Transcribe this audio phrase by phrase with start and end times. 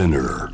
[0.00, 0.50] Spinner.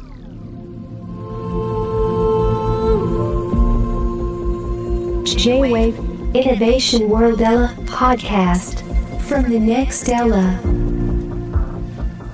[5.24, 5.96] J-Wave
[6.34, 8.82] Innovation World Ella podcast
[9.22, 10.75] from the next Ella.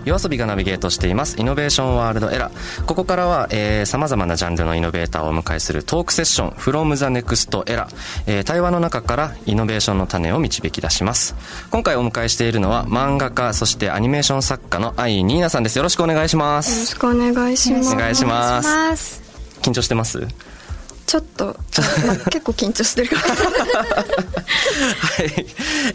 [0.05, 1.39] 夜遊びがナビゲートしています。
[1.39, 3.49] イノベーションワールドエラーここからは
[3.87, 7.87] さまざまなジャンルのイノベーターをお迎えするトークセッション from the next era、
[8.27, 11.35] えー、対話の中からイノベーションの種を導き出します。
[11.71, 15.77] 今回お迎えしているのは漫画家そしてアニメーション作家の愛ニーナさんです。
[15.77, 16.71] よろしくお願いします。
[16.73, 17.95] よろしくお願いします。
[17.95, 18.63] お願いしま
[18.97, 19.23] す。
[19.63, 20.27] 緊張してます？
[21.07, 21.57] ちょっと、
[22.07, 24.05] まあ、 結構緊張してるからは
[25.23, 25.47] い、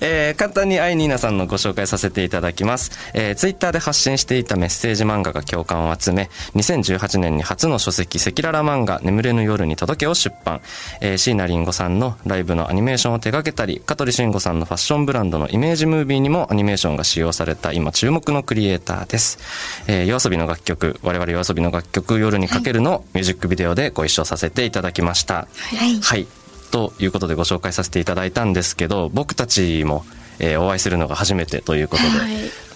[0.02, 10.62] えー、簡単にアイニーナさんのご紹介させていただきます、えー、ツイッターで発信していたメッセージ漫画が共感を集め2018年に初の書籍赤裸々漫画眠れぬ夜に届けを出版、
[11.02, 19.40] えー、椎名林檎さんのライブのアニメーションを手掛けたり香取慎吾さんのファッションブランドのイメージムービーにもアニメーションが使用された今注目のクリエイターです、
[19.88, 25.36] えー、夜遊びの楽曲我々夜遊びの楽曲夜にかけるのミュージックビデオでご一緒させていただきました。
[25.36, 25.48] は
[25.86, 26.28] い、はい。
[26.72, 30.06] ということでご紹介させていただいたんですけど僕たちも、
[30.40, 32.30] えー、お会いするのが初めてということで、はい、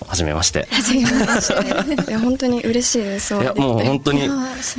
[0.08, 0.68] 初めまして。
[0.72, 1.10] 初めま
[1.42, 1.48] し
[2.06, 2.12] て。
[2.12, 3.36] いや本当に嬉しいです。
[3.36, 4.30] いやもう本当に、ね、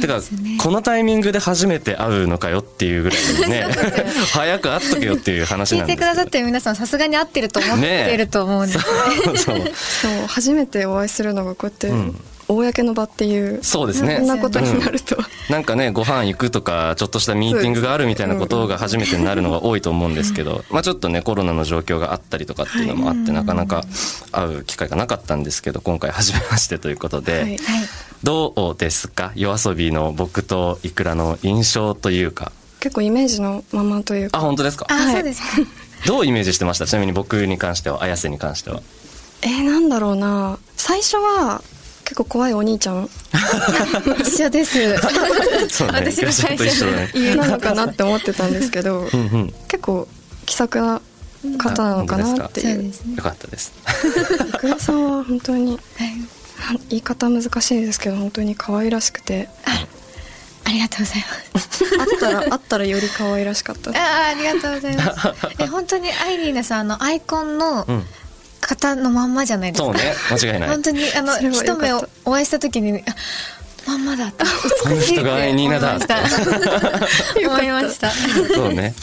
[0.00, 0.20] てか
[0.58, 3.66] このタイミングで初めて会うのかよっていうぐらいね
[4.32, 8.72] 早く会っとけよっていう話なんです聞いてくださってる皆さんさすがに会ってると思ってると思うんで。
[8.72, 8.84] すね
[9.36, 9.56] そう。
[9.58, 12.20] そう初めてお会いするのがこうやって、うん
[12.54, 14.18] 公の場っていうそうですね。
[14.18, 23.84] そんなことになると、うん、なんかねご飯行くとかちょっとしたミーティングがあるみたいなことが初めてになるのが多いと思うんですけど、まあちょっとねコロナの状況があったりとかっていうのもあって、なかなか
[24.30, 27.58] 会う機会がなかったんですけど今回初めましてということで、はい、
[28.22, 29.32] どうですか？
[29.34, 32.52] 夜遊びの僕といくらの印象というか。
[32.80, 34.38] 結構イメージのままというか。
[34.38, 34.86] あ本当ですか？
[34.90, 35.42] あ、はい、そうです。
[36.06, 36.86] どうイメージしてました？
[36.86, 38.80] ちなみに僕に関しては綾瀬に関しては。
[39.42, 40.58] えー、なんだろうな。
[40.76, 41.62] 最初は
[42.12, 43.08] 結構怖いお兄ちゃん。
[44.20, 44.78] 一緒です。
[44.78, 44.98] ね。
[45.90, 49.08] 私も最初家なのかなって思ってたんですけど
[49.66, 50.06] 結構
[50.44, 51.00] 気さくな
[51.56, 53.72] 方なのかなっていう、ね、よかったです。
[54.52, 55.80] 福田さんは本当に、
[56.90, 59.48] 言い方難しいですけど本当に可愛らしくて。
[60.64, 61.24] ありがとうござい
[61.54, 61.84] ます。
[61.98, 65.34] あったらあったらより可愛らしかったあありがとうございます。
[65.58, 68.04] え本当にアイリーナさんのアイコンの、うん
[68.62, 69.86] 方のまんまじゃないですか。
[69.86, 70.68] そうね、間違いない。
[70.70, 73.02] 本当にあの一目をお会いした時に。
[73.84, 74.28] まんまだ。
[74.28, 74.44] った
[74.88, 75.98] 美しいってニーナだ。
[77.44, 78.10] 思いました。
[78.10, 78.94] そうね。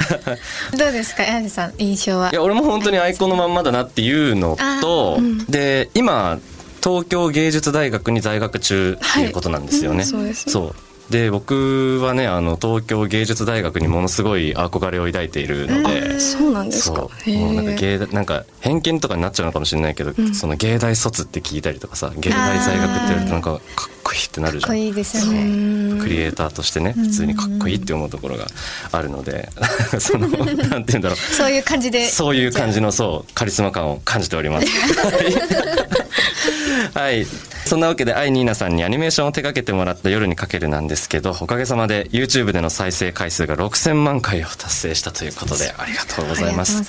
[0.77, 2.31] どうですか柳さん印象は？
[2.31, 6.39] いや俺も本当にアイコンのまんまだなっていうのと、うん、で今
[6.81, 10.09] 東京芸術大学に在学中っていうことなんですよね、はい。
[10.11, 10.75] うん、そう
[11.09, 16.19] で僕はねあの東京芸術大学にものすごい憧れを抱いているので。
[16.19, 17.01] そうなんですか。
[17.01, 17.09] も
[17.51, 23.59] うなんか芸なんか偏見とかになっちゃうのかもしれないけど、うん、その芸大卒って聞いたりとかさ芸大在学って言われるとなんかかっ
[24.03, 24.67] こいいってなるじゃん。
[24.67, 25.99] かっこいいですよね。
[26.01, 28.45] クリエイターとしてね普通にかっこいいって思うところが
[28.91, 29.49] あるので
[29.99, 31.17] その なんて言うんだろう。
[31.17, 32.07] そういう感じで。
[32.07, 34.67] そういう感じのそうカリスマ感を感じております
[36.93, 37.25] はい。
[37.65, 46.83] そんなわけでアイニーナさんにアニメーションを手掛けてもらった夜にかけるなんですけどおかげさまで YouTube での再生回数が6000万回を達成したということでありがとうございます。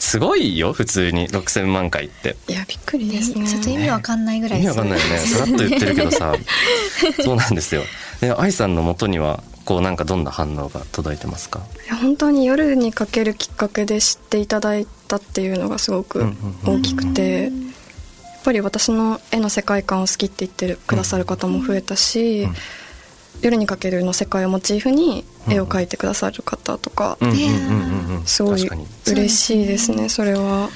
[0.00, 0.18] す。
[0.18, 1.28] ごいよ普通に。
[1.28, 2.36] 6000万回って。
[2.48, 3.48] いやびっくりですね。
[3.48, 5.18] ちょっと意味わかんないぐらい、ね、意味わかんないよね。
[5.18, 6.34] さらっと言ってるけどさ。
[7.22, 7.82] そうなんですよ。
[8.20, 11.60] で愛さんのもとにはこうなんかどんな反応が届いてますか？
[11.86, 16.24] いや本当に夜にかけるきっかけで知っていただいたっていうのがすごく
[16.64, 17.50] 大きくて、
[18.46, 22.54] ぱり私の絵の世界観を好きって言ってくださる方も増えたし、うん、
[23.42, 27.18] 夜にかけるの世界をモチーフに絵を描いてくださる方とか、
[28.24, 28.70] すごい
[29.08, 30.70] 嬉しいですねそれは。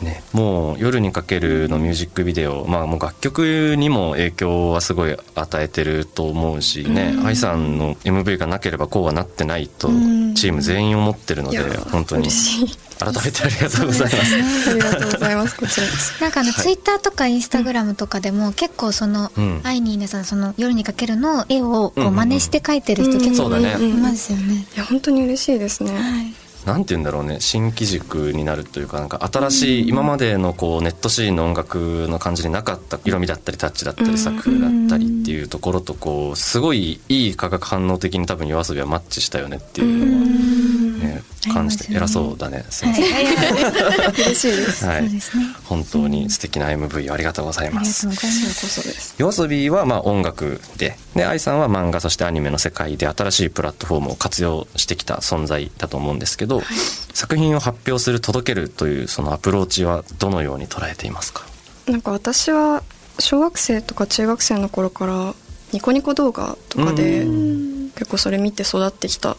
[0.00, 9.88] ね、もう「夜にかける」のミュージックビデオ、まあ、もう楽曲にも影響はすごい与えてると思うしね、うん、愛さんの MV がなければこうはなってないと
[10.36, 12.30] チーム全員思ってるので、うん、本当に
[12.98, 14.34] 改めてありがとうございます。
[14.70, 15.56] ありがとうございます。
[15.56, 16.14] こちらです。
[16.20, 19.30] なんかあの、ツイッターとかインスタグラムとかでも、結構その、
[19.62, 24.66] アイニーナさん、その夜にかけるの絵をこう真似して描いてる人結構いますよね。
[24.74, 25.92] いや、本当に嬉しいですね。
[25.92, 41.22] はいなんて言うんだろうね新機軸になるというかなんか新しい今までのこうネットシーンの音楽の感じになかった色味だったりタッチだったり作風だったりっていうところとこうすごいいい化学反応的に多分 YOASOBI はマッチしたよねっていうのは、ね、
[41.52, 42.64] 感じて偉そうだね。
[42.70, 43.06] すみません、
[44.12, 45.08] 嬉しいです、はい、
[45.64, 48.06] 本当に素敵な MV ありがとうございます。
[48.06, 49.14] こそです。
[49.18, 50.96] YOASOBI はまあ音楽で。
[51.14, 56.66] で愛さんは漫画そしてアニメの世界で新しいプラットフォームを活用してきた存在だと思うんですけどはい、
[57.12, 61.44] 作品を発表する届けるというそのアプローチはどのように捉えていますか？
[61.86, 62.82] なんか私は
[63.18, 65.34] 小学生とか中学生の頃から
[65.72, 67.24] ニコニコ動画とかで
[67.96, 69.36] 結構それ見て育ってきた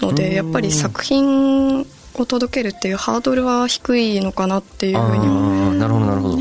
[0.00, 6.40] のでやっぱり作品を届けるっていうハードルは低いのかなっていうふうにはなるほどなるほど。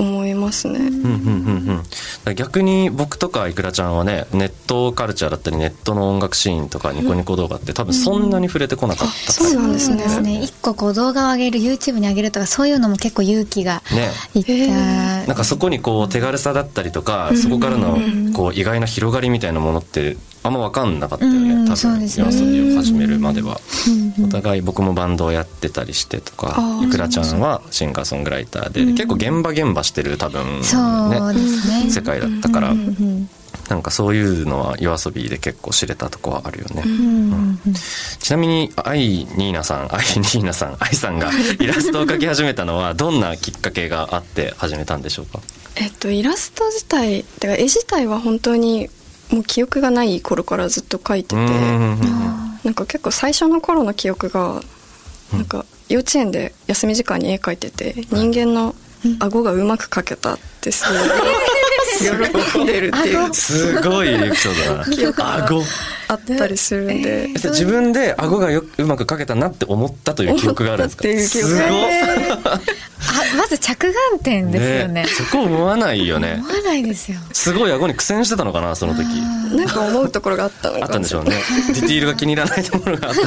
[0.00, 1.84] 思いますね、うんうんうん
[2.26, 10.42] うん、逆に僕とかいくらちゃんはねネットカルチャーだったりネットの音楽シーンとかニコニコ動画って多分そんなに触れてこなかった、そうなんですね。
[10.42, 13.82] 一個こう動画を上げる YouTube に上げるとかそういうのも結構勇気が
[14.34, 17.98] いった、ね、なんかそこにこう手軽さだったりとかそこからの
[18.32, 22.00] こう意外な広がりみたいなものってあんま分かんなかったよね、多分。
[22.16, 23.60] 夜遊びを始めるまでは、
[24.24, 32.74] お互い僕もバンドをやってたりしてとかいくらちゃんはシンガーソングライターで、結構現場現場してる多分ね世界だったから、
[33.68, 36.82] なんかそういうのは夜遊びで結構知れたとこはあるよね、
[38.20, 45.40] ちなみにアイニーナさん アイニーナさんアイさんが イラストを描き始めたのはどんなきっかけがあって始めたんでしょうか？
[45.76, 48.88] えっとイラスト自体てか絵自体は本当に
[49.30, 54.60] もう記憶がない頃からずっと書いててなんか結構最初の頃の記憶が
[55.32, 58.74] なんか幼稚園で休み時間に絵描いてて人間の
[59.18, 60.98] 顎がうまく描けたってすごい
[62.52, 63.32] 喜んでるっていう。
[63.34, 64.92] すごいエピソードだな。
[64.92, 65.48] 記憶が
[66.08, 71.00] あったりするんで、えー、自分で顎がようまく描けたなって思ったという記憶があるんですか？
[71.00, 71.60] っていう記憶すご
[73.02, 76.36] あまず着眼点ですよね、ね、そこ思わないよね。
[76.38, 77.18] 思わないですよ。
[77.32, 79.04] すごい顎に苦戦してたのかなその時。
[79.56, 81.30] なんか思うところがあったのかあったんでしょうね。
[81.68, 83.20] ディティールが気に入らないところがあった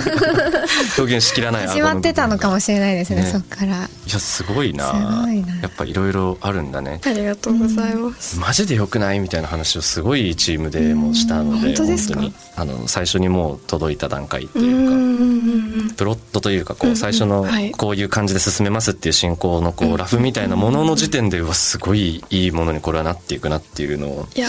[1.01, 1.67] 表現しきらない。
[1.67, 3.71] 始まってたのかもしれないですね、ね、そっから。
[3.71, 5.27] いやすごいな。
[5.61, 7.01] やっぱいろいろあるんだね。
[7.03, 9.19] ありがとうございます、うん、マジでよくない？
[9.19, 12.21] みたいな話をすごいチームでもしたので、本当ですか？
[12.55, 17.45] あの最初にもう届いた段階っていうかプロットというかこう最初の
[17.77, 24.43] こういう感じで進めますっていう進行のこうラフみたいなものの時点ではすごいいいものにこれはなっていくなっていうのをめ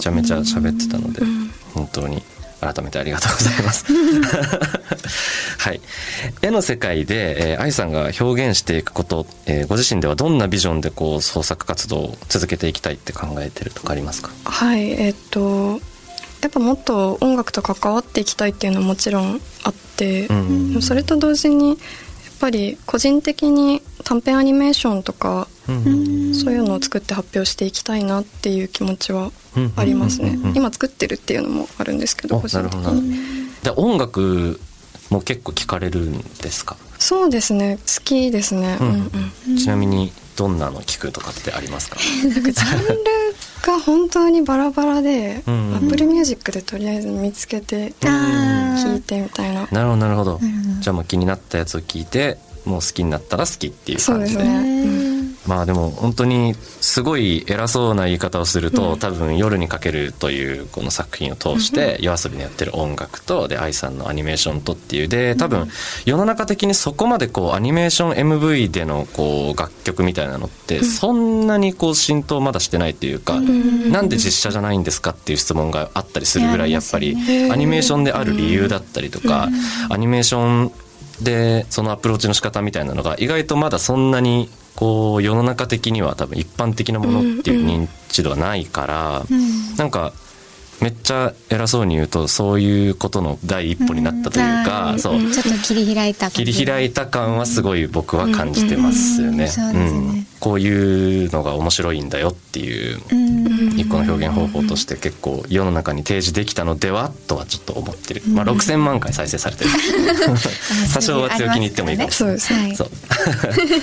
[0.00, 1.22] ちゃめちゃ喋ってたので
[1.74, 2.22] 本当に
[2.60, 3.86] 改めてありがとうございます。
[5.58, 5.80] はい。
[6.42, 14.30] 絵の世界で、えー、愛さんが表現していくこと、えー、ご自身ではどんなビジョンでこう創作活動を続けていきたいって考えてるとかありますか？
[14.44, 15.80] はい、えー、っと、
[16.42, 21.78] やっぱもっと音楽と関わっていきたいっていうのはもちろんあって、うんうん、それと同時に
[22.40, 29.30] ぱり個人的に短編アニメーションとか、うん、そういうのを作って発表していきたいなっていう気持ちは
[29.76, 33.18] ありますね、今作ってるっていうのもあるんですけど個人的に。
[33.62, 34.58] で音楽
[35.10, 36.76] も結構聞かれるんですか？
[36.98, 37.78] そうですね。
[37.78, 39.10] 好きですね、うん
[39.50, 41.98] うん、ちなみにどんなの聞くとかってありますか？
[42.24, 43.29] なんかジャンル
[43.62, 50.40] が本当にバラバラで、うん、 Apple Music でとりあえず見つけて聞いてみたいな、なるほどなるほど、
[50.80, 55.09] じゃあもう気になったやつを聞いてもう好きになったら好きっていう感じで。
[55.50, 65.68] まあでも本当にすごい偉そうな言い方をすると、多分「夜にかける」というこの作品を通して夜遊びでやってる音楽とで愛さんのアニメーションとっていうで多分
[66.04, 73.40] 世の中的にそこまでこうアニメーション MV でのこう楽曲みたいなのってそんなにこう浸透まだしてないというか、
[73.90, 77.16] なんで実写じゃないんですかっていう質問があったりするぐらいやっぱり
[77.50, 79.48] アニメーションである理由だったりとか、
[79.88, 80.72] アニメーション
[81.22, 90.12] でそのアプローチの仕方みたいなのが意外とまだそんなにこう世の中的には多分一般的なものっていう認知度はないから、うん、なんか
[90.80, 99.48] めっちゃ偉そうに言うとそういうことの第一歩になったというか、うん、そう、ちょっと切り開いた切り開いた感はすごい僕は感じてますよね。
[100.40, 102.98] こういうのが面白いんだよっていう
[103.76, 109.70] 一個の表現方法として結構世の中に提示できたのではとはちょっと思ってる、まあ、6,000万回再生されてる。
[110.94, 112.40] 多少は強気に言ってもいいかもしれない。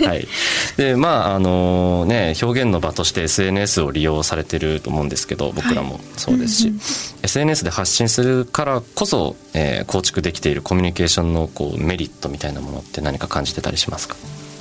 [0.08, 0.28] はい、
[0.78, 6.74] でまああのね表現の場として SNS を利用されてると思うんですけど僕らもそうですし、
[7.22, 14.16] SNS で発信するからこそ、えー、構築できているコミュニケーションのこうメリットみたいなものって何か感じてたりしますか？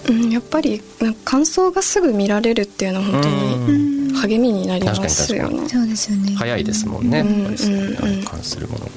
[0.09, 0.83] うん、やっぱり
[1.25, 5.69] 感想がすぐ見られるっていうのは本当に励みになりますよね。
[5.69, 6.35] そうですよね。
[6.37, 7.19] 早いですもんね。
[7.19, 8.93] やっぱりそういう関するものが。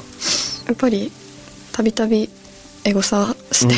[0.67, 1.11] やっぱり
[1.71, 2.29] たびたび
[2.83, 3.75] エゴサして、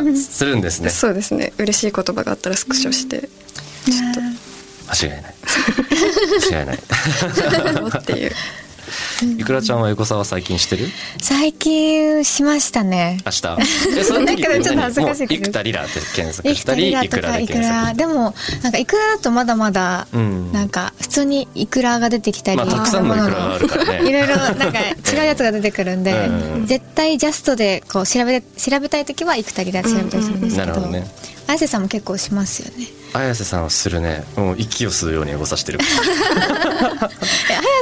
[0.00, 0.90] うん、 するんですね。
[0.90, 1.52] そうですね。
[1.58, 4.20] 嬉しい言葉があったらスクショして、ちょっと
[4.90, 5.34] 間違いない。
[6.50, 6.78] 間違いない。
[7.98, 8.32] っていう。
[9.38, 10.88] いくらちゃんはエゴサは最近してる？
[11.20, 13.18] 最近しましたね。
[13.24, 13.58] 明日？
[13.98, 17.96] えその時ちょっと恥ずかしいいくたリラって検索したりいくらで検索。
[17.96, 20.06] でもなんかいくらだとまだまだ、
[20.52, 24.00] なんか普通にいくらが出てきたり、まあ、たくさんのいくらがあるからね。
[24.08, 26.28] いろいろなんか違うやつが出てくるんで、
[26.66, 31.06] 絶対ジャストでこう調べ調べたい時はいくたリラで調べたりするんですけど、なるほどね。
[31.46, 34.24] 綾瀬さんも結構しますよね綾瀬さんはするね。
[34.36, 35.78] もう息を吸うようにエゴサしてる。
[35.78, 35.88] 綾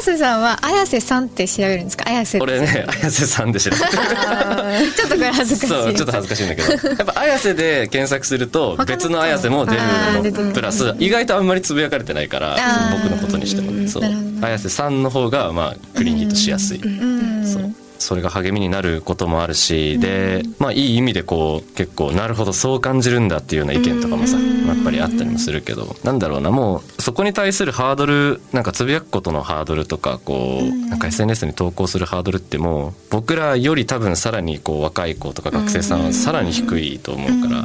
[0.02, 2.04] 瀬瀬さんは綾瀬さんって調べるんですか？
[2.08, 3.90] 綾瀬俺ね綾瀬さんで調べてる
[4.92, 5.72] ちょっとこれ恥ずかしい。
[5.72, 6.88] そうちょっと恥ずかしいんだけど。
[6.88, 10.52] やっぱ綾瀬で検索すると別の綾瀬も出るの。
[10.52, 12.56] プラス意外とあんまりつぶやかれてないから
[12.92, 13.72] 僕のことにしても。
[13.88, 14.02] そう。
[14.42, 37.64] 綾瀬さんの方がまあクリーンヒットしやすい、そうそれが励みになることもあるし、で、まあいい意味でこう結構なるほどそう感じるんだっていうような意見とかもさ、やっぱりあったりもするけど、なんだろうな、もうそこに対するハードル、なんかつぶやくことのハードルとか、こう、なんか SNS に投稿するハードルってもう僕らより多分さらにこう若い子とか学生さんはさらに低いと思うから、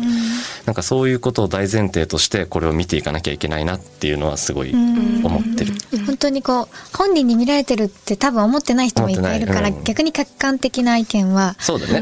[0.66, 5.74] なんかそういうことを大前提としてこれを見ていかなきゃいけないなっていうのはすごい思ってる。
[6.06, 6.68] 本当にこう、
[6.98, 11.56] 本人に見られてるって多分思ってない人もいっぱいいるから、逆に客観的な意見は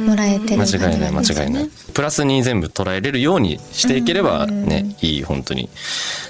[0.05, 1.69] もらえてる、間違いない間違いない。
[1.93, 5.69] プラスに全部捉えれるようにしていければね、いい本当に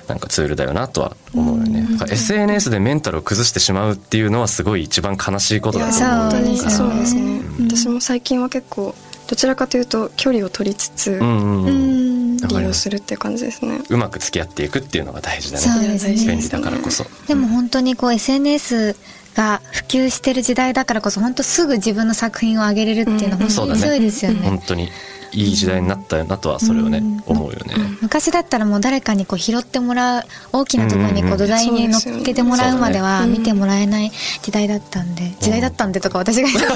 [0.07, 6.19] なんかツールだよなとは思うよね、うん、SNS でメンタルを崩してしまうっていうのはすごい一番悲しいことだと思う。
[6.19, 8.93] 本当にそうですね、私も最近は結構
[9.27, 13.81] どちらかというと距離を取りつつ、利用するっていう感じですね。
[13.89, 15.97] うまく付き合っていくっていうのが大事だね。
[15.97, 16.15] ね。
[16.27, 17.05] 便利だからこそ。
[17.27, 18.95] でも本当にこう SNS
[19.35, 24.39] が普及してる時代だからこそ本当すぐ自分の作品を上げれるっていうのは本当に強いですよね。
[24.47, 24.89] 本当に
[25.35, 30.23] いい時代になったよなとはそれをね、うん、思うよね、昔だったらもう誰かにこう拾ってもらう
[30.53, 34.11] 大きなところにこう土台に乗っけてもらうまでは見てもらえない
[34.41, 36.73] 時代だったんで、時代だったんでとか私が言った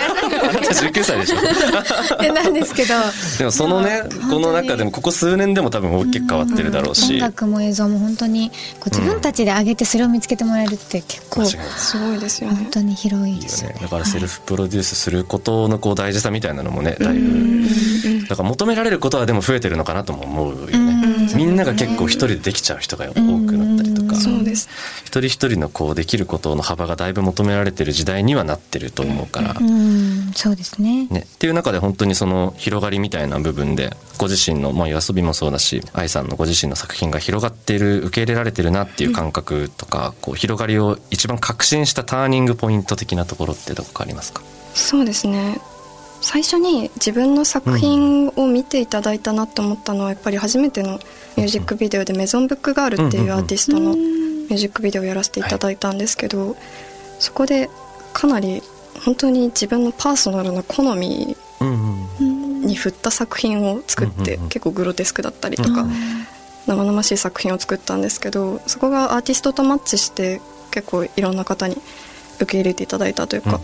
[0.74, 1.38] 19歳でしょ。
[2.34, 2.94] なんですけど。
[3.38, 8.50] でもそのねこの中でもここ数年でも多分大きく変わってるだろうし、音楽も映像も本当に
[8.80, 11.58] こう自分たちで上げてそれを見つけてもらえるって結構す
[11.98, 12.56] ごいですよね。
[12.56, 13.78] 本当に広いですよね。
[13.82, 23.20] だからセルフプロデュースすることのこう大事さみたいなのもねだいぶだから求められることはでも増えてるのかなとも思うよね、みんなが結構一人でできちゃう人が多く
[23.58, 24.70] なったりとか、そうです。
[25.02, 29.56] 一人一人のこうできることの幅がだいぶ求められてる時代にはなってると思うから、
[30.36, 31.08] そうですね。
[31.08, 31.22] ね。
[31.22, 44.44] っていう中で本当にその広がりみたいな部分でご自身の、まあ、夜遊びもそうだし愛さんのご自身の作品が広がっている受け入れられてるなっていう感覚とか、こう広がりを一番確信したターニングポイント的なところってどこかありますか？
[44.76, 45.60] そうですね
[46.22, 51.00] 最初に自分の作品を見ていただいたなと思ったのはやっぱり初めての
[51.38, 56.58] ミュージックビデオで「メゾンブックガール」っていうアーティストのミュージックビデオをやらせていただいたんですけど、
[57.20, 57.70] そこで
[58.14, 58.62] かなり
[59.06, 65.86] 本当に自分のパーソナルな好みに振った作品を作って結構グロテスクだったりとか
[66.68, 71.78] 生々しい作品を作ったんですけどそこがアーティストとマッチして結構いろんな方に
[72.36, 73.60] 受け入れていただいたというか。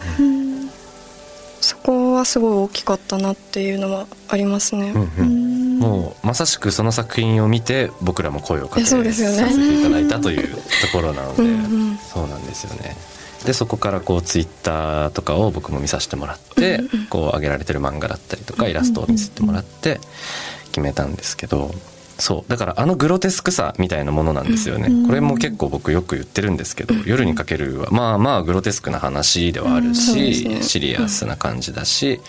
[1.65, 10.61] そこはすごい大きかったなっていうのはありますね、うんうん、もうまさしくその作品を見て僕らも声をかけさせていただいたというと
[10.93, 12.45] ころなのでうん、そうなん。
[12.45, 12.95] ですよね
[13.45, 16.79] でそこからこうツイッターとかを僕も見させてもらって、
[17.11, 19.99] こう上げられてる漫画だったりとかイラストを見せてもらって
[20.69, 21.69] 決めたんですけど
[22.17, 22.49] そう。
[22.49, 32.21] だからあのグロテスクさみたいなものなんですよね、これも結構僕よく言ってるんですけど「夜にかけるは」まあまあグロテスクな話ではあるし、ね、シリアスな感じだし、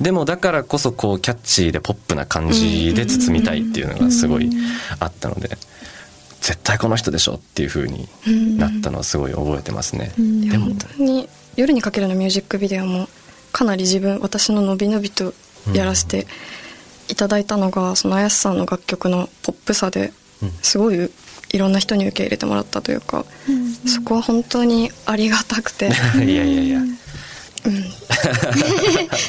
[0.00, 4.50] でもだからこそこうキャッチーでポップな感じで包みたいっていうのがすごい
[5.00, 5.56] あったので。
[6.44, 8.06] 絶対この人でしょっていうふうに
[8.58, 10.12] なったのはすごい覚えてますね。
[10.18, 11.26] でも本当に
[11.56, 13.08] 夜にかけるのミュージックビデオも
[13.50, 15.32] かなり自分私ののびのびと
[15.72, 16.26] やらせて
[17.08, 20.12] いただいたのがその綾瀬さんの楽曲のポップさで
[20.62, 21.10] すごい
[21.54, 25.88] いろんな人に受け入れてもらったというか、うん、そこは本当にありがたくて。
[26.18, 26.98] いやいやいや、うん、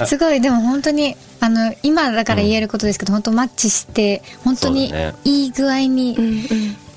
[0.08, 4.92] すごいでも本当にあの今だから言えることですけど、うん、本当マッチして本当に
[5.24, 6.48] いい具合に、ね、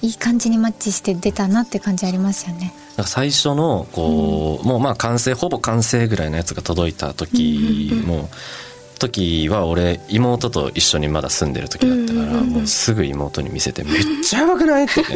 [0.01, 2.73] いい感じにマッチして出たなって感じありますよね。
[3.05, 8.29] 最初のこう、もうまあ完成ほぼ完成ぐらいのやつが届いた時も、
[8.99, 15.07] 時は俺妹と一緒にまだ住んでる時だったから、もうすぐ妹に見せて「めっちゃやばくない?」って、ね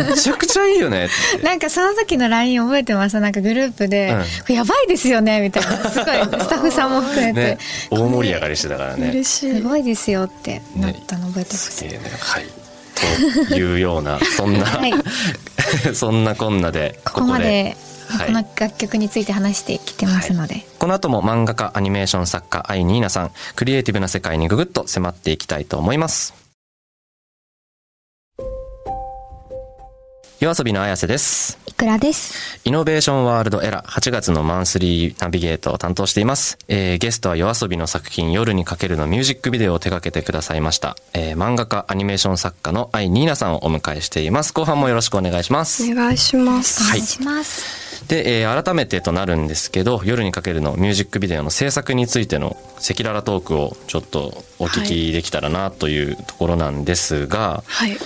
[0.10, 1.44] 「めちゃくちゃいいよね」って。
[1.44, 3.18] なんかその時の LINE 覚えてます？
[3.20, 4.16] なんかグループで
[4.48, 5.90] 「うん、やばいですよね」みたいな。
[5.90, 6.06] すごい
[6.40, 7.58] スタッフさんも含めて、ね、
[7.90, 9.24] 大盛り上がりしてたからね。
[9.24, 12.46] すごいですよってなったの覚えてます、ね、すげえねはい。
[13.48, 14.92] というようなそんな、はい、
[15.94, 17.74] そんなこんなでここまで
[18.10, 26.40] はい、この楽曲について話してきてますので、はい、この後も漫画家アニメーション作家愛ニーナさんクリエイティブな世界にぐぐっと迫っていきたいと思います
[30.40, 31.58] 夜遊びの綾瀬です。
[31.66, 32.62] いくらです？
[32.64, 36.56] イノベーションワールドエラ8月のマンスリーナビゲートを担当しています。
[36.66, 40.96] えー、ゲストは夜遊びの作品夜にかけるのミュージックビデオを手掛けてくださいました。
[41.12, 44.54] えー、漫画家アニメーション作家の愛ニーナさんをお迎えしています。
[44.54, 45.92] 後半もよろしくお願いします。
[45.92, 46.84] お願いします。
[46.84, 47.00] はい。
[47.00, 47.89] お願いします。
[48.08, 57.96] で、えー改めてとなるんですけど「夜にかける」のミュージックビデオの制作についての赤裸々トークをちょっとお聞きできたらなというところなんですが、はい。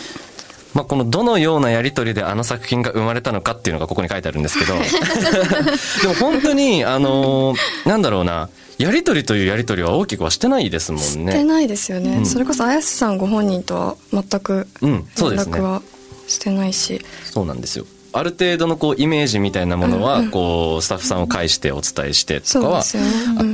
[0.74, 4.74] まあ、このどのようなやり取りであの作品が生まれたのかっていうのがここに書いてあるんですけど
[6.02, 8.48] でも本当にあのーなんだろうな
[8.78, 11.44] やり取りというやり取りは大きくはしてないですもんしてね。
[11.44, 12.26] ないですよね、うん。
[12.26, 15.80] それこそ綾瀬さんご本人とは全くうん、連絡は
[16.26, 22.85] してないし、そうなんですよある程度のこうイメージみたいなものはこうスタッフさんを介してお伝えしてとかはあっ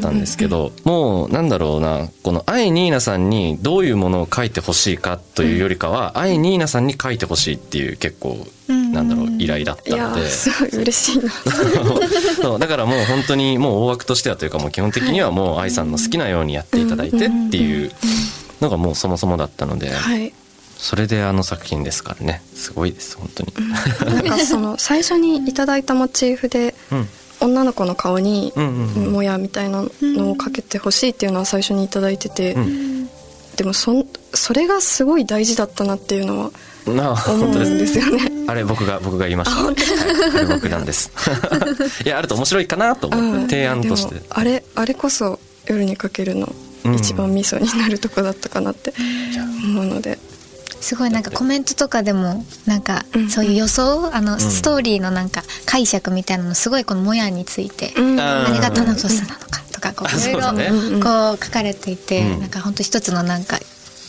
[0.01, 10.29] たんですけどもうなんだろうなこの愛ニーナさんにどういうものを書いてほしいかというよりかは愛ニーナさんに書いてほしいっていう結構うんなんだろう依頼だったので。
[10.29, 11.31] すごい嬉しいな。
[12.41, 17.91] そ うだからもう本当にもう大枠としてはというかもう基本的にはもう愛さんの好きなようにやっていただいてっていう
[18.61, 20.33] のがもうそもそもだったのではい
[20.81, 22.43] それであの作品ですからね。
[22.55, 23.53] すごいです本当に。
[24.15, 27.09] なんかその最初にいただいたモチーフでうん。
[27.43, 29.13] 女の子の顔にうんうんうん。
[29.13, 33.09] もやみたいなのをかけてほしいっていうのは最初にいただいてて、うん。
[33.57, 36.51] でもそんそれがすごい大事だったなっていうのは
[36.87, 38.31] 思うん本当ですよね。
[38.49, 39.63] あれ僕が僕が言いました。
[39.63, 39.71] は
[40.43, 41.11] い、僕なんです。
[42.05, 43.45] いやあると面白いかなと思うん。
[43.45, 44.17] って提案として。
[44.31, 46.51] あれあれこそ夜にかけるの
[46.85, 46.95] うん。
[46.95, 48.95] 一番ミソになるとこだったかなって
[49.63, 50.19] 思うので、
[50.81, 54.41] すごいなんかコメントとかでもなんかうんそういう予想あのん。
[54.41, 58.21] ストーリーのなんか解釈みたいなのすごいこの「もや」についてうん。
[58.21, 58.51] あー。
[58.51, 62.41] 何がタナトスなのかとかこあういろいろこう書かれていてうん。
[62.41, 63.59] なんか本当一つのなんか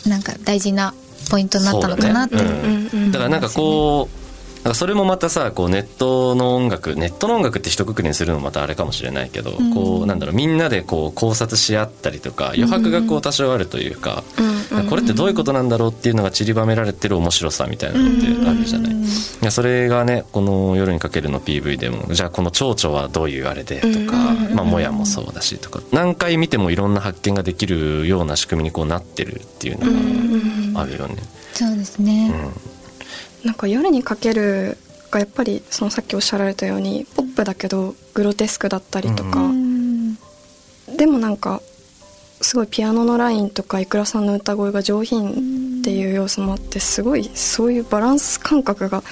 [0.06, 0.94] なんか大事な
[1.30, 2.38] ポイントになったのかなって。
[2.38, 2.58] そうだね。
[2.64, 3.12] うんうん。
[3.12, 4.21] だからなんかこう
[4.70, 9.74] かそれもまたさこうネットの音楽ネットの音楽って一括りにするのもまたあれかもしれないけど、ん。
[9.74, 14.52] こうなんだろうみんなでこう考察し合ったりとか余白がこう多少あるというか、うんうん
[14.88, 18.92] これってどういうことなんだろうっていうのが散りばめられてる面白さみたいなのってあるじゃない？
[18.94, 19.04] い
[19.42, 29.78] やそれがねこの「夜にかける」の PV でもじゃあこの蝶々はどういうあれでとか、うんまあ、もやもそうだしとか何回見てもいろんな発見ができるような仕組みにこうなってるっていう
[30.72, 31.16] のがあるよね。
[31.52, 32.32] そうですね
[33.44, 34.78] なんか夜にかける
[35.10, 40.14] がやっぱりそのさっきおっしゃられたようにポップだけどグロテスクだったりとか、うん。
[40.96, 41.60] でもなんか
[42.40, 49.02] すごいピアノのラインとかいくらさんの歌声が上品っていう要素もあってすごいそういうバランス感覚が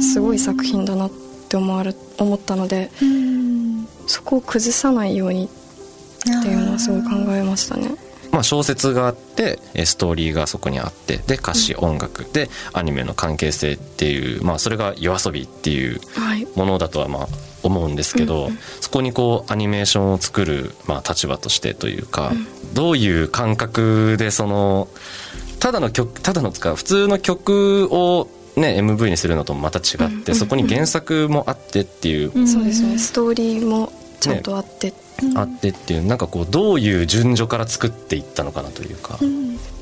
[0.00, 1.10] すごい作品だなっ
[1.48, 3.86] て思われ思ったのでうん。
[4.06, 7.90] そこを崩さないようにっていうのはすごい考えましたね。
[8.36, 16.46] まあ、小説があってえストーリーがそこにあってで歌詞、音楽でアニメの関係性っていう、まあ、それが夜遊びっていうはい。
[16.54, 17.28] ものだとはまあ
[17.62, 18.50] 思うんですけど、
[18.82, 22.32] そこにこうアニメーションを作る、まあ、立場としてというか、
[22.74, 24.88] どういう感覚でその
[25.58, 32.98] ただの曲ただのつか普通の曲をね MV にするのともまた違って、そこに原作もあってっていう、そうですね。
[32.98, 34.92] ストーリーもちゃんとあって、
[35.34, 39.18] あってっていうなんかこうどういう順序から作っていったのかなというか。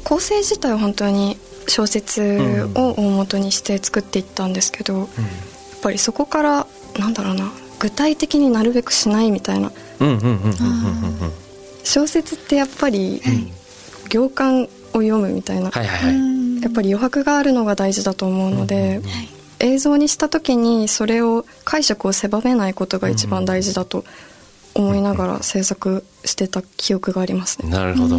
[0.05, 5.09] 構成自体は本当に小説を大元にして作っていったんですけど、やっ
[5.83, 6.67] ぱりそこから
[6.99, 9.73] なんだろうな具体的になるべくしないみたいな。
[10.01, 10.43] うんうんうんうんうんうん。
[10.43, 11.45] うん
[11.85, 13.21] 小説ってやっぱり
[14.09, 16.63] 行間を読むみたいな、はいはいはい。
[16.63, 19.03] やっぱり余白があるのが大事だと思うので、
[19.61, 24.05] 映像にした時にそれを解釈を狭めないことが一番大事だと
[24.75, 27.71] 思いながら制作してた記憶がありますね。
[27.71, 28.19] なるほど。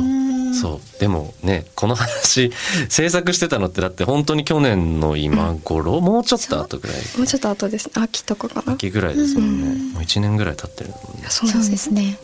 [0.53, 0.99] そう。
[0.99, 2.51] でもね、この話、
[2.89, 6.97] 制作してたのってだって本当に去年の今頃、もうちょっと後ぐらい。
[7.17, 8.73] もうちょっと後ですね秋とかかな。
[8.73, 9.93] 秋ぐらいですもんね。
[9.93, 11.27] もう1年ぐらい経ってるもんね。
[11.29, 12.17] そうですね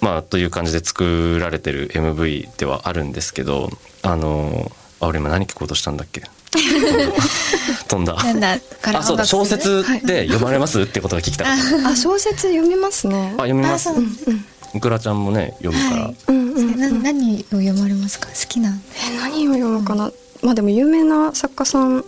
[0.00, 3.70] まあ、という感じで作られてる MV ではあるんですけど、
[4.02, 6.22] あの、あ、俺今何聞こうとしたんだっけ？
[7.88, 8.14] 飛んだ。
[8.14, 11.88] なんだからあ、そうだ、小説で読まれますってことが聞きたかった。
[11.90, 13.34] あ小説読みますね。
[13.36, 13.90] あ、読みます。
[13.90, 14.02] あそう。
[14.02, 16.02] うんいくらちゃんもね、読むから。
[16.02, 16.16] はい。
[16.26, 16.78] うんうんうん。
[16.80, 18.28] な何を読まれますか？
[18.28, 18.70] 好きな。
[18.70, 20.10] え何を読むかな、
[20.42, 22.04] まあでも有名な作家さん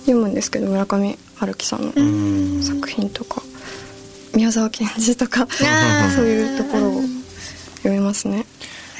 [0.00, 3.42] 読むんですけど村上春樹さんの作品とか。
[4.34, 5.44] 宮沢賢治とか。
[5.44, 6.10] ー。
[6.14, 7.02] そういうところを
[7.78, 8.44] 読みますね。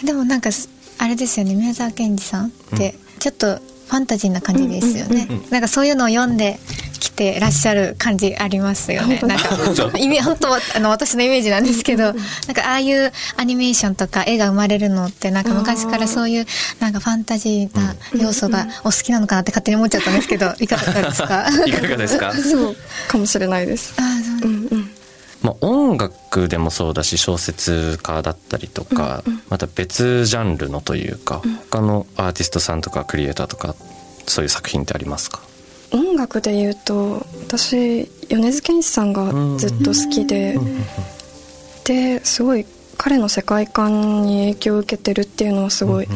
[0.03, 3.59] でもなんかすあれですよね宮沢賢治さんってちょっと
[3.91, 6.59] ファンタジーな感じですよね、なんかそういうのを読んで
[7.01, 9.19] きてらっしゃる感じありますよね。
[9.23, 12.15] なんか意味 本当はあの私のイメージなんですけどなん
[12.55, 16.47] かああいうアニメーションとか絵が生まれるのってなんか昔からそういう
[16.79, 21.49] なんかファンタジーな要素がお好きなのかなって勝手に思っちゃったんですけどいかがですか？
[21.67, 22.33] いかがですか？
[22.39, 22.77] そう。
[23.09, 23.93] かもしれないです。
[23.97, 24.51] あーそう。
[24.51, 24.80] うんうん
[25.43, 33.75] まあ、音楽でもそうだし小説家だったりとか、また別ジャンルのというか、他のアーティストさんとかクリエイターとか
[34.27, 35.41] そういう作品ってありますか？
[35.93, 40.59] 音楽で言うと私米津玄師さんがずっと好きで、
[41.85, 42.67] ですごい
[42.99, 46.07] 彼の世界観に影響を受けてるっていうのはすごい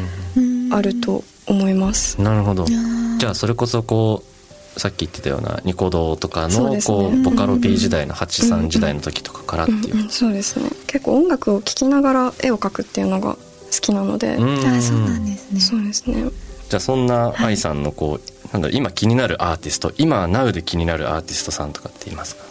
[0.70, 2.20] あると思います。
[2.20, 2.66] なるほど。
[2.66, 4.33] じゃあそれこそこう
[4.76, 10.68] さっき言ってたようなニコ動とかのこう、ボカロ P 時代の83時代の時とかからっていう、そうですね。
[10.87, 13.38] 結構音楽を聴きながら絵を描くっていうのが好
[13.80, 14.37] きなので、あ
[14.80, 15.60] そうなんですね。
[15.60, 16.30] そうですね。
[16.68, 22.42] じゃあそんな愛さんのこう、はい、なんだ今気になるアーティスト今 Now で気になるアーティストさんとかって言いますか？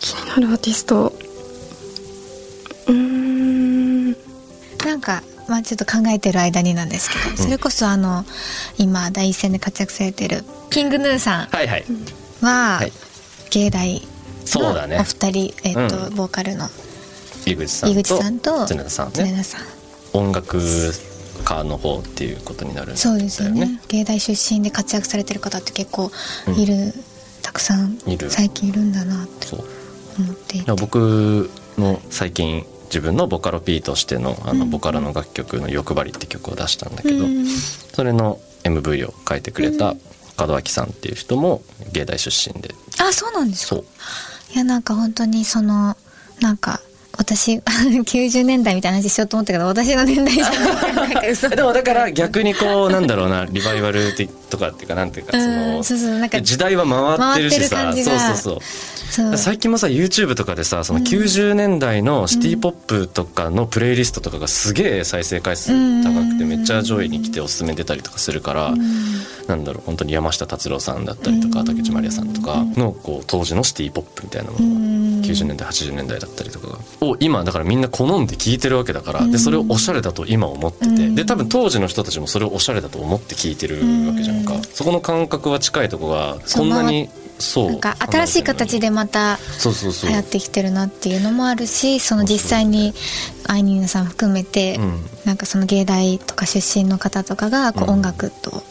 [0.00, 1.12] 気になるアーティスト。
[2.88, 4.12] うん。
[4.12, 8.24] なんかまあちょっと考えてる間になんですけど、うん、それこそあの
[8.78, 11.66] 今第一線で活躍されてるキングヌーさんは、はい。
[11.68, 12.92] はい、
[13.50, 14.02] 芸大
[14.54, 16.66] のお二人、えーと、うん、ボーカルの
[17.44, 19.60] 井口さんと井口さんと常田さん、ね、さん。
[20.14, 20.58] 音楽
[21.44, 23.12] 家の方っていうことになるんだよね。
[23.12, 23.80] そうですよね。
[23.88, 26.10] 芸大出身で活躍されてる方って結構
[26.56, 26.92] いる、うん、
[27.42, 27.98] たくさん
[28.30, 30.72] 最近いるんだなって思っていて。
[30.72, 39.94] 僕の最近自分のボカロ P としてのあのボカロの楽曲の「欲張り」って曲を出したんだけど、うん、それの MV を書いてくれた
[40.38, 42.74] 門脇さんっていう人も芸大出身で。
[42.98, 43.80] あそうなんですか？
[44.54, 45.96] いやなんか本当にその
[46.40, 46.80] なんか
[47.16, 47.56] 私
[48.04, 54.14] 90年代みたいな話しようと思ったけど私の年代じゃ でもだから逆にこうなんだろうなリバイバル
[54.52, 56.84] とかっていうかなんていうかそのそうそうなんか時代は
[57.18, 59.36] 回ってるしさそうそうそう。
[59.38, 65.70] 最近もさ YouTube とかでさその90年代のシティ・ポップとかのプレイリストとかがすげえ再生回数
[66.02, 68.74] 高くてめっちゃ上位に来ておすすめ出たりとかするから
[69.48, 74.66] なんだろう本当に山下達郎さんだったりとか竹内まりやさんとかのこう当時のシティ・ポップみたいなもの
[75.20, 83.76] が90年代80年代だったりとかを今だからみんな好んで聞いてるわけだからでそれをおしゃれだと今思っててで多分当時の人たちもそれをおしゃれだと思って聞いてる
[84.08, 87.08] わけじゃんかそこの感覚は近いとこがこんなに。
[87.38, 92.94] そうなんか新しい形でまた流行ってきてるなっていうのもあるしその実際に
[93.48, 98.62] アイニーナさん含めて、うん、なんかその芸大とか出身の方とかがこう音楽と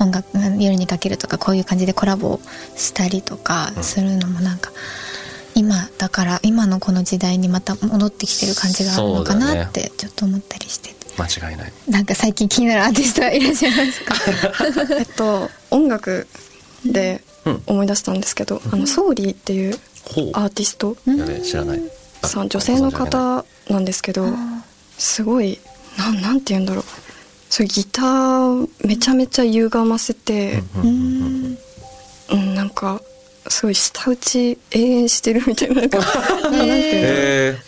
[0.00, 0.26] 音楽
[0.58, 2.40] 夜にかけるとかこういう感じでコラボ
[2.76, 4.70] したりとかするのもなんか。
[5.56, 11.72] 今だから今のこの時代にまた戻ってきてる感じがあるのかなってちょっと思ったりして、間違いない。
[11.88, 14.14] なんか最近気になるアーティストはいらっしゃいますか？
[14.98, 16.26] えっと音楽
[16.84, 17.22] で
[17.66, 19.74] 思い出したんですけど、うん、あのソーリーっていう
[20.34, 21.80] アーティスト、うん、知らない。
[22.22, 24.26] さ女性の方なんですけど
[24.98, 25.58] すごい
[25.96, 26.84] なんなんて言うんだろう。
[27.48, 31.58] そうギターめちゃめちゃ歪ませて、うん、
[32.30, 33.00] うん、なんか
[33.48, 37.58] すごい舌打ち永遠してるみたいななんかなんていうの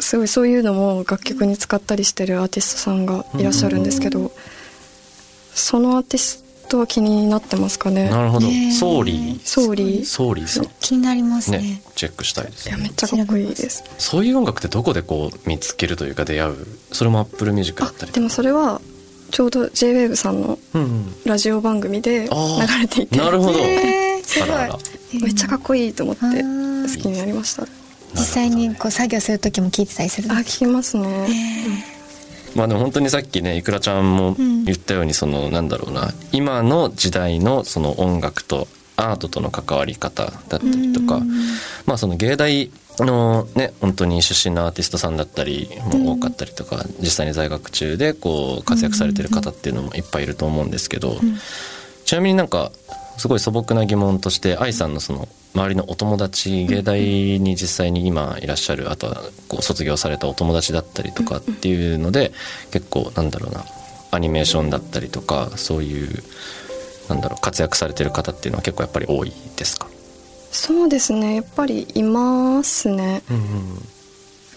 [0.00, 4.32] すごいそういうのも楽曲に使ったりしてるアーティストさんがいらっしゃるんですけど、
[5.54, 8.10] そのアーティストは気になってますかね？
[8.10, 8.46] なるほど。
[8.46, 9.40] ソーリー。
[9.42, 10.04] ソーリー。
[10.04, 10.66] ソーリーさん。
[10.80, 13.84] 気になりますね、ね、チェックしたいです、ね、いやめっちゃかっこいいです。
[13.98, 18.80] そういう音楽ってどこでこう見つけるというか出会うそれも Apple Music だったりでもそれは
[19.30, 20.58] ちょうど J-WAVE さんの
[21.24, 24.46] ラジオ番組で流れていて、うんうん、なるほど、えー、すご
[25.18, 27.66] いめっちゃかっこいいと思って好きになりました
[28.14, 32.54] 実際にこう作業する時も聞いてたりするあ聞きますね、え。
[32.54, 36.12] ーまあでも本当にさっきねいくらちゃんも言ったようにそのなんだろうな。
[36.32, 38.66] 今の時代のその音楽と
[38.96, 41.20] アートとの関わり方だったりとか、
[41.86, 51.20] まあその芸大のね本当に出身のアーティストさんだったりも多かったりとか、実際に在学中でこう活躍されてる方っていうのもいっぱいいると思うんですけど、
[52.08, 52.72] ちなみになんか
[53.18, 59.16] すごい素朴な疑問として愛さんのその周りのお友達芸大に実際に今いらっしゃるあとは
[59.46, 62.32] こう卒業されたお友達だったりとかっていうので
[62.70, 63.62] 結構なんだろうな
[64.10, 66.22] アニメーションだったりとかそういう
[67.10, 69.86] なんだろう活躍されてる方っていうのは結構やっぱり多いですか？
[70.50, 71.34] そうですね。
[71.34, 73.80] やっぱりいますね、うんうん、やっ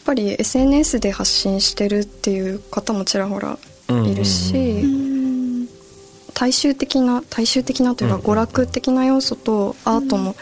[0.05, 3.57] ぱり SNS で発信してるっていう方もちらほら
[3.89, 5.10] いるし、うんうん
[6.41, 10.35] 大衆的な大衆的なというか娯楽的な要素とアートの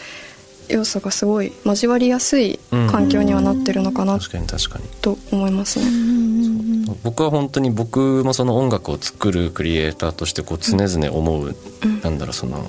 [0.69, 2.57] 要素がすごい交わりやすい
[2.89, 4.85] 環境にはなってるのかな確かに確かに。
[5.01, 5.85] と思いますね。
[7.03, 11.47] 僕は本当に僕もその音楽を作るクリエイターとしてこう常々思う、
[11.83, 12.63] うん、なんだろうその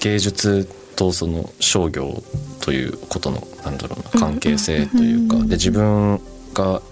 [0.00, 2.22] 芸術とその商業
[2.60, 6.20] ということのなんだろうな関係性というか、で自分
[6.52, 6.82] が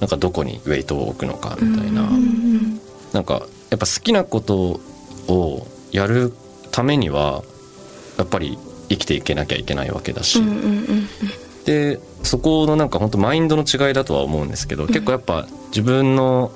[0.00, 2.10] なんかどこにウェイトを置くのかみたいな、
[3.12, 4.80] なんかやっぱ好きなこと
[5.28, 6.32] をやる
[6.70, 7.42] ためには
[8.16, 10.40] やっぱり生きていけなきゃいけないわけだし、
[11.64, 16.50] でそこのなんか本当マインドの違いだとは思うんですけど、結構やっぱ自分の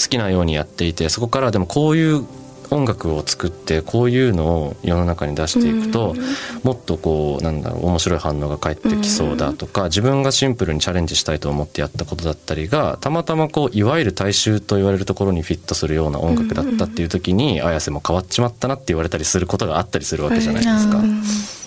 [0.00, 2.26] 好きなようにやっていてそこからでもこういう
[2.70, 6.14] 音楽を作ってこういうのを世の中に出していくと、
[6.62, 21.02] もっとこうなんだろう面白い反応が返ってきそうだとか、自分がシンプルにチャレンジしたいと思ってやったことだったりがたまたまこういわゆる大衆と言われるところにフィットするような音楽だったっていう時に、綾瀬も変わっちまったなって言われたりすることがあったりするわけじゃないですか。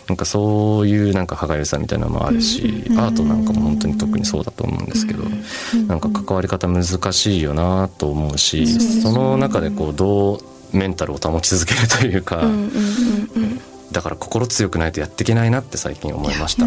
[0.10, 5.24] なんかそういうなんか歯がゆさみたいなのもあるし、アートなんかも本当に特にそうだと思うんですけど、
[5.88, 8.66] なんか関わり方難しいよなと思うし、
[9.02, 10.40] その中でこうどう
[10.72, 12.42] メンタルを保ち続けるというか、
[13.92, 16.66] だから心強くないとやっていけないなって最近思いました。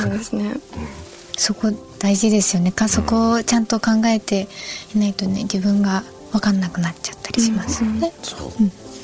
[0.00, 0.52] そうですね。
[1.38, 2.72] そこ大事ですよね。
[2.72, 4.48] かそこをちゃんと考えて
[4.94, 6.02] いないとね自分が
[6.32, 8.12] 分かんなくなっちゃったりしますよね。
[8.22, 8.50] そう、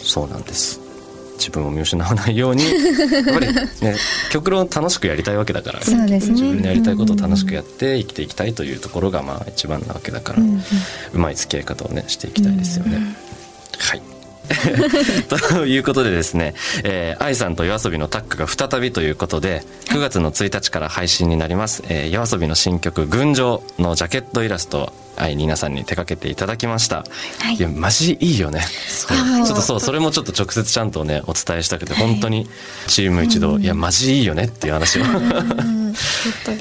[0.03, 0.81] そうなんです。
[1.38, 2.64] 自分を見失わないように。
[2.70, 3.96] やっぱりね
[4.31, 5.83] 極論楽しくやりたいわけだから。
[5.83, 10.62] そうです、ね、自分のやりたいことを楽しくやって生きていきたいというところがまあ一番なわけだから、うんうん、
[11.14, 12.96] うまい付き合い方をねしていきたいですよね。
[12.96, 13.16] うんうん、
[13.79, 14.03] はい。
[15.29, 27.05] ということでですね、えー、愛さんと夜遊びのタッグが再びということで、9月の1日から配信になります、えー、夜遊びの新曲、群青のジャケットイラストはい、ニーナさんに手掛けていただきました。
[27.39, 28.61] はい、いや、マジいいよね。
[29.07, 32.49] ちょっとそう、それもちょっと直接ちゃんとね、お伝えしたくて、本当に
[32.89, 35.05] チーム一同、いや、マジいいよねっていう話を。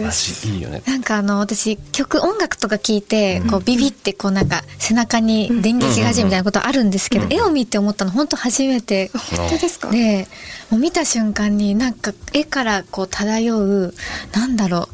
[0.03, 0.81] マジいいよね。
[0.85, 9.11] なんかあの、私、曲、音楽とか聞いて、こう、ビビって、こう、なんか、背中に電撃が始めみたいなことあるんですけど、絵を見て思ったの、本当初めて。
[9.13, 9.89] 本当ですか？
[9.89, 10.27] で、
[10.69, 13.93] もう見た瞬間になんか、絵からこう、漂う、
[14.33, 14.89] なんだろ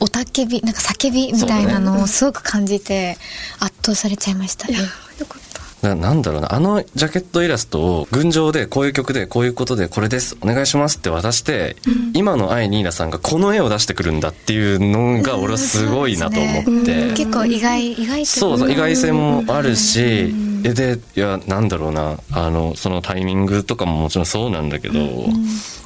[0.00, 3.16] う、おたけびなんか叫びみたいなのをすごく感じて
[3.60, 4.68] 圧倒されちゃいました。
[4.68, 4.76] ね。
[5.88, 6.54] よかったなんだろうな。
[6.54, 10.36] あのジャケットイラストを群青でこういう曲でこういうことでこれです。
[10.40, 16.92] お願いしますって渡して、うん、今の愛ニーナさんがこの絵を出してくるんだっていうのが俺はすごいなと思って、うんね。
[17.08, 22.18] うん、結構意外意外そうそう意外性もあるし、うん、でいやなんだろうな。
[22.32, 24.94] あのそのタイミングとかももちろんそうなんだけど、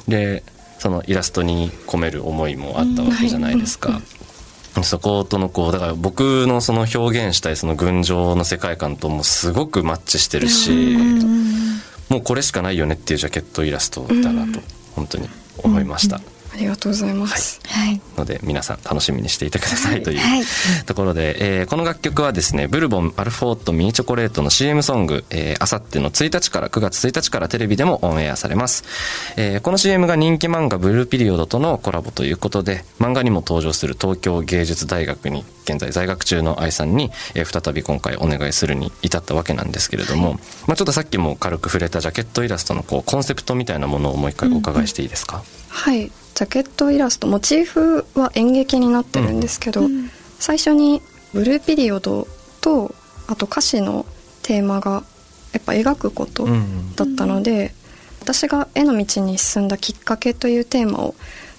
[0.07, 0.43] で
[0.79, 4.01] そのイラストに込める思いもあったわけじゃないですか。
[4.83, 10.97] そことのこうだから僕のその表現したいその群青の世界観ともすごくマッチしてるし
[12.09, 14.61] もうこれしかないよねっていうジャケットイラストだなと
[14.95, 15.29] 本当に
[15.63, 16.17] 思いました。
[16.17, 16.21] あ
[16.59, 17.59] りがとうございます。
[17.65, 18.01] はい。
[18.17, 20.43] ので皆さん楽しみにしていてくださいという、はい、
[20.85, 28.83] ところで、えー、この楽曲はですね、ブルボンアルフォートミニチョコレートの CM ソング、えー、あさっての1日から9月1日からテレビでもオンエアされます。
[29.37, 51.01] えー、この CM が人気漫画ブルーピリオドとのコラボということで、漫画にも登場する東京芸術大学に現在在学中の愛さんに、えー、再び今回お願いするに至ったわけなんですけれども、はい、まあちょっとさっきも軽く触れたジャケットイラストのこうコンセプトみたいなものをもう一回お伺いしていいですか、うん、はいジャケットイラストモチーフは演劇になってるんですけど、うん、最初に
[51.33, 52.27] ブルーピリオド
[52.61, 52.95] と
[53.27, 54.05] あと歌詞の
[54.41, 55.03] テーマが
[55.51, 56.47] やっぱ描くこと
[56.95, 57.71] だったので、うん、
[58.21, 61.15] 私が絵の道に進んだきっかけというテーマを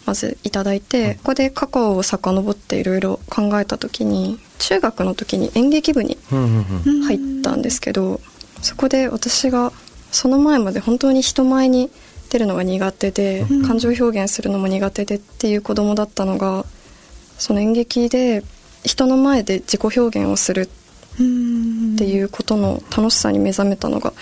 [0.06, 8.18] まずいただいて、うん、ここで過去を遡っていろいろ考えた時に中学の時に演劇部に入ったんですけど、
[8.62, 9.72] そこで私が
[10.10, 11.90] その前まで本当に人前に
[12.30, 16.64] 出るのが苦手で、うん、感情表現するのも苦手でっていう子供だったのが
[17.38, 18.42] その演劇で
[18.84, 20.66] 人の前で自己表現をするっ
[21.16, 24.12] ていうことの楽しさに目覚めたのが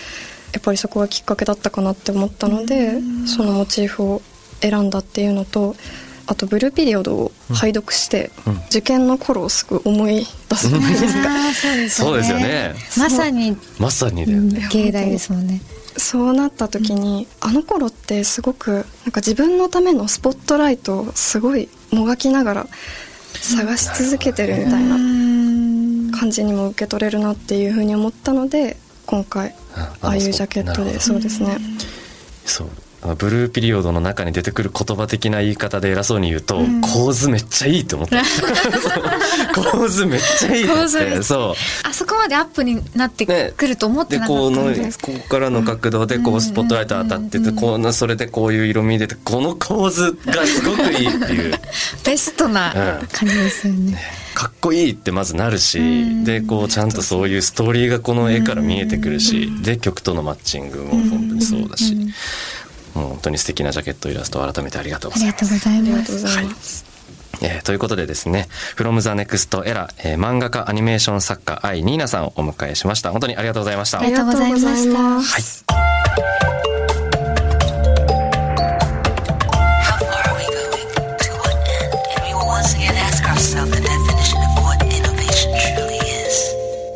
[0.53, 2.93] やっぱりそこがきっかけだったかなって思ったので
[3.27, 4.23] そのモチーフを
[4.61, 5.77] 選んだっていうのと
[6.27, 12.05] あとブルーピリオドを拝読して、うん、受験の頃をすぐ思い出すじゃないですか。
[12.05, 12.75] そうですよね。
[12.99, 14.69] まさにまさにだよね。
[14.71, 15.63] 芸大ですもんね。
[15.99, 22.67] そうなった時に、うん、あの頃ってすごくなんか自分のためのスポットライトをすごいもがきながら
[23.35, 24.97] 探し続けてるみたいな
[26.19, 31.57] 感じにも受け取れるなっていうふうに思ったので今回ああいうジャケットでそうですね。
[32.45, 32.69] そう。
[33.17, 38.17] ブルーピリオドの中に出てくる言葉的な言い方で偉そうに言うと、うん、構図めっちゃいいと思った
[39.63, 41.55] 構図めっちゃいいってそう。
[41.89, 51.55] あそこまでアップになってくると思ってなかったんで、ね、ここからの角度でこうスポットライト当たってて、こうそれでこういう色味出てこの構図がすごくいいっていう。
[52.05, 52.73] ベストな
[53.13, 53.99] 感じですよね、ね。
[54.35, 61.95] かっこいいってまずなるし、でこうちゃんとそういうストーリーがこの絵から見えてくるし、で曲とのマッチングも本当にそうだし、
[62.95, 65.69] もう本当に素敵なジャケットイラストを改めてありがとうございます。
[65.69, 66.88] ありがとうございます。
[67.43, 73.11] えー、ということでですね、from the next era、えー、漫画家アニメーション作家愛ニーナさんをお迎えしました。
[73.11, 74.01] 本当にありがとうございました。
[74.01, 75.21] ありがとうございました。
[75.21, 75.79] はい。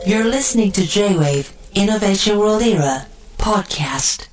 [0.04, 3.06] You're listening to J-Wave Innovation World Era
[3.38, 4.31] podcast.